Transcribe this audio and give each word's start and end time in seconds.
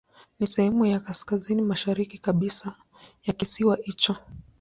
Ni 0.39 0.47
sehemu 0.47 0.85
ya 0.85 0.99
kaskazini 0.99 1.61
mashariki 1.61 2.17
kabisa 2.17 2.75
ya 3.23 3.33
kisiwa 3.33 3.77
hicho. 3.83 4.15